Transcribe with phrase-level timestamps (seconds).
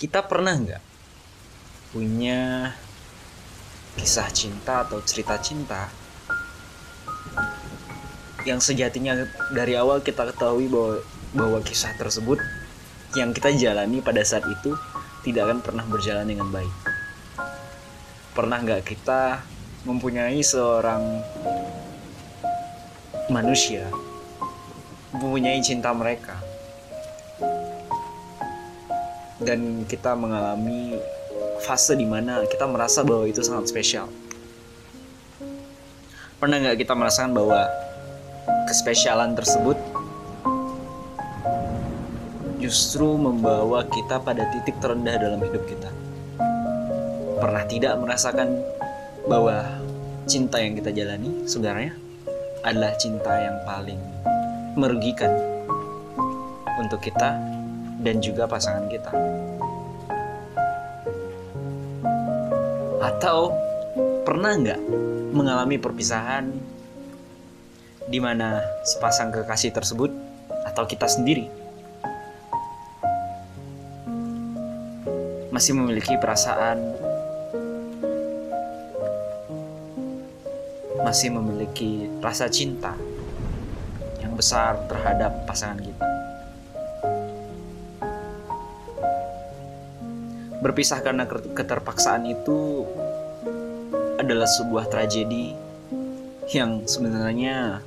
[0.00, 0.82] kita pernah nggak
[1.92, 2.72] punya
[4.00, 5.92] kisah cinta atau cerita cinta
[8.48, 11.04] yang sejatinya dari awal kita ketahui bahwa
[11.36, 12.40] bahwa kisah tersebut
[13.12, 14.72] yang kita jalani pada saat itu
[15.20, 16.72] tidak akan pernah berjalan dengan baik.
[18.32, 19.44] Pernah nggak kita
[19.84, 21.20] mempunyai seorang
[23.28, 23.92] manusia
[25.12, 26.49] mempunyai cinta mereka
[29.40, 31.00] dan kita mengalami
[31.64, 34.08] fase di mana kita merasa bahwa itu sangat spesial.
[36.40, 37.68] Pernah nggak kita merasakan bahwa
[38.64, 39.76] kespesialan tersebut
[42.60, 45.90] justru membawa kita pada titik terendah dalam hidup kita?
[47.40, 48.56] Pernah tidak merasakan
[49.28, 49.64] bahwa
[50.24, 51.92] cinta yang kita jalani sebenarnya
[52.64, 54.00] adalah cinta yang paling
[54.76, 55.32] merugikan
[56.80, 57.59] untuk kita
[58.00, 59.12] dan juga pasangan kita?
[63.00, 63.52] Atau
[64.24, 64.80] pernah nggak
[65.36, 66.50] mengalami perpisahan
[68.10, 70.10] di mana sepasang kekasih tersebut
[70.66, 71.46] atau kita sendiri
[75.54, 76.78] masih memiliki perasaan
[81.00, 82.94] masih memiliki rasa cinta
[84.20, 86.19] yang besar terhadap pasangan kita.
[90.60, 92.84] Berpisah karena keterpaksaan itu
[94.20, 95.56] adalah sebuah tragedi
[96.52, 97.80] yang sebenarnya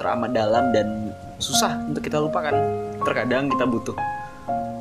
[0.00, 2.56] teramat dalam dan susah untuk kita lupakan.
[3.04, 3.96] Terkadang kita butuh,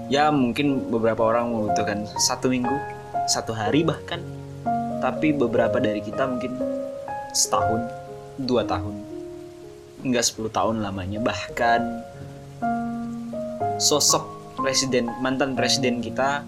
[0.07, 2.79] ya mungkin beberapa orang membutuhkan satu minggu,
[3.27, 4.23] satu hari bahkan,
[5.03, 6.55] tapi beberapa dari kita mungkin
[7.35, 7.83] setahun,
[8.39, 8.95] dua tahun,
[10.07, 11.19] hingga sepuluh tahun lamanya.
[11.19, 11.81] Bahkan
[13.81, 16.47] sosok presiden mantan presiden kita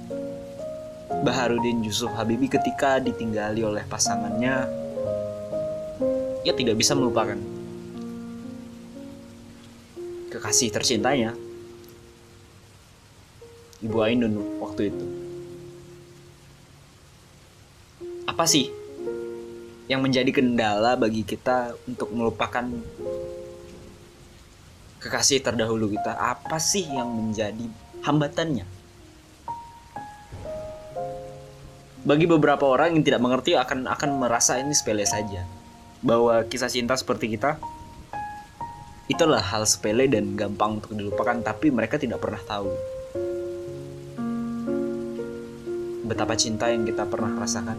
[1.27, 4.71] Baharudin Yusuf Habibie ketika ditinggali oleh pasangannya
[6.47, 7.35] ia tidak bisa melupakan
[10.31, 11.35] kekasih tercintanya
[13.83, 15.05] Ibu Ainun waktu itu.
[18.25, 18.71] Apa sih
[19.85, 22.65] yang menjadi kendala bagi kita untuk melupakan
[25.03, 26.17] kekasih terdahulu kita?
[26.17, 27.69] Apa sih yang menjadi
[28.05, 28.65] hambatannya.
[32.05, 35.41] Bagi beberapa orang yang tidak mengerti akan akan merasa ini sepele saja.
[36.05, 37.57] Bahwa kisah cinta seperti kita
[39.05, 42.73] itulah hal sepele dan gampang untuk dilupakan tapi mereka tidak pernah tahu
[46.09, 47.77] betapa cinta yang kita pernah rasakan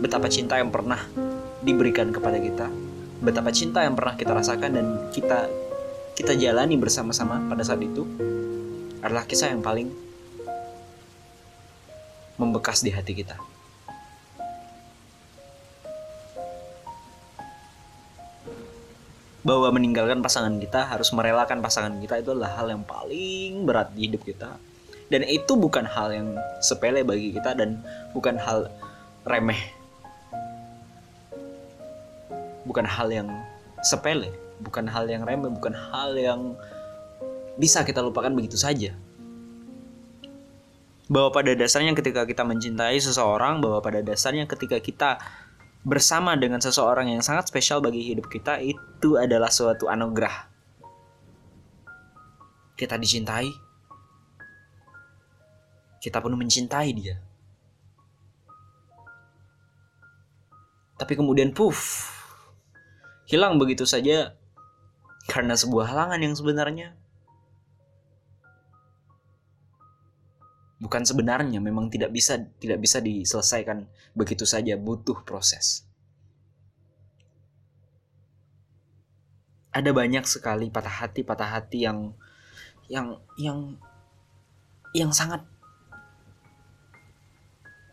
[0.00, 1.04] betapa cinta yang pernah
[1.60, 2.72] diberikan kepada kita
[3.20, 5.52] betapa cinta yang pernah kita rasakan dan kita
[6.16, 8.08] kita jalani bersama-sama pada saat itu
[9.00, 9.88] adalah kisah yang paling
[12.40, 13.36] membekas di hati kita.
[19.40, 24.08] Bahwa meninggalkan pasangan kita harus merelakan pasangan kita itu adalah hal yang paling berat di
[24.08, 24.56] hidup kita.
[25.10, 26.28] Dan itu bukan hal yang
[26.62, 27.82] sepele bagi kita dan
[28.14, 28.70] bukan hal
[29.26, 29.58] remeh.
[32.62, 33.28] Bukan hal yang
[33.82, 34.30] sepele,
[34.62, 36.54] bukan hal yang remeh, bukan hal yang
[37.58, 38.94] bisa kita lupakan begitu saja
[41.10, 45.10] bahwa pada dasarnya ketika kita mencintai seseorang, bahwa pada dasarnya ketika kita
[45.82, 50.46] bersama dengan seseorang yang sangat spesial bagi hidup kita itu adalah suatu anugerah.
[52.78, 53.50] Kita dicintai,
[55.98, 57.18] kita pun mencintai dia.
[60.94, 62.06] Tapi kemudian puff,
[63.26, 64.38] hilang begitu saja
[65.26, 66.99] karena sebuah halangan yang sebenarnya
[70.80, 73.84] bukan sebenarnya memang tidak bisa tidak bisa diselesaikan
[74.16, 75.84] begitu saja butuh proses.
[79.70, 82.16] Ada banyak sekali patah hati patah hati yang
[82.88, 83.76] yang yang
[84.96, 85.44] yang sangat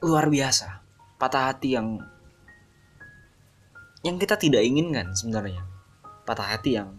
[0.02, 0.82] luar biasa.
[1.20, 2.00] Patah hati yang
[4.02, 5.68] yang kita tidak inginkan sebenarnya.
[6.24, 6.98] Patah hati yang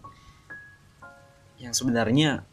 [1.59, 2.45] yang sebenarnya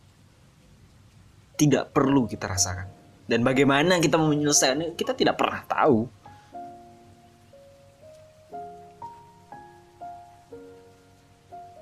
[1.54, 2.95] tidak perlu kita rasakan
[3.26, 6.06] dan bagaimana kita menyelesaikannya kita tidak pernah tahu.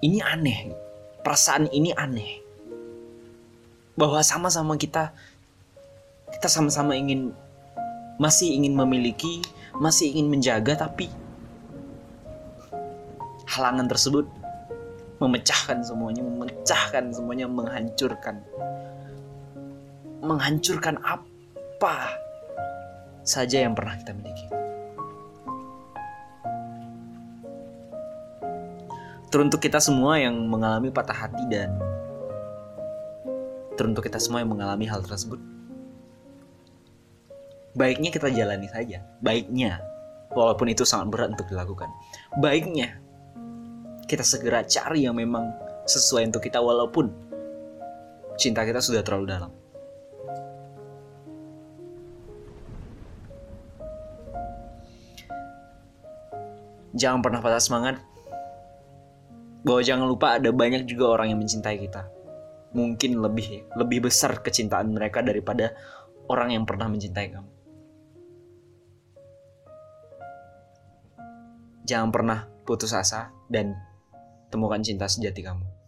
[0.05, 0.73] Ini aneh.
[1.25, 2.41] Perasaan ini aneh.
[3.97, 5.13] Bahwa sama-sama kita
[6.33, 7.33] kita sama-sama ingin
[8.17, 9.45] masih ingin memiliki
[9.77, 11.11] masih ingin menjaga tapi
[13.51, 14.27] halangan tersebut
[15.19, 18.41] memecahkan semuanya memecahkan semuanya menghancurkan.
[20.25, 20.97] Menghancurkan
[21.75, 22.15] apa
[23.27, 24.47] saja yang pernah kita miliki.
[29.35, 31.75] Teruntuk kita semua yang mengalami patah hati dan
[33.75, 35.43] teruntuk kita semua yang mengalami hal tersebut.
[37.75, 39.03] Baiknya kita jalani saja.
[39.19, 39.83] Baiknya,
[40.31, 41.91] walaupun itu sangat berat untuk dilakukan.
[42.39, 43.03] Baiknya,
[44.07, 45.51] kita segera cari yang memang
[45.91, 47.11] sesuai untuk kita walaupun
[48.39, 49.64] cinta kita sudah terlalu dalam.
[56.95, 57.99] Jangan pernah patah semangat.
[59.67, 62.07] Bahwa jangan lupa ada banyak juga orang yang mencintai kita.
[62.75, 65.75] Mungkin lebih lebih besar kecintaan mereka daripada
[66.31, 67.51] orang yang pernah mencintai kamu.
[71.85, 73.77] Jangan pernah putus asa dan
[74.49, 75.84] temukan cinta sejati kamu.